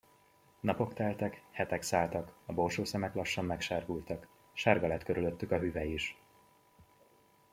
[0.59, 6.17] Napok teltek, hetek szálltak, a borsószemek lassan megsárgultak, sárga lett körülöttük a hüvely is.